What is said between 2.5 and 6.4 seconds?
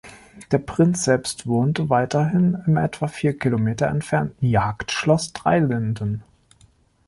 im etwa vier Kilometer entfernten Jagdschloss Dreilinden.